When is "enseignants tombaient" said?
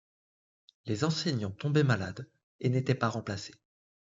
1.03-1.83